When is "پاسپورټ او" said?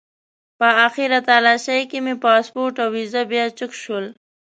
2.23-2.89